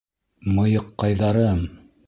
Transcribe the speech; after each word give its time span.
Мыйыҡҡайҙарым! 0.55 1.63